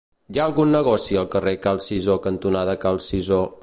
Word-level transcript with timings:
Hi 0.35 0.39
ha 0.39 0.45
algun 0.45 0.73
negoci 0.75 1.19
al 1.21 1.29
carrer 1.37 1.55
Cal 1.67 1.85
Cisó 1.91 2.19
cantonada 2.29 2.79
Cal 2.87 3.03
Cisó? 3.11 3.45